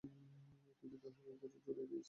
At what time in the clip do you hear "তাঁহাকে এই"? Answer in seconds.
1.03-1.37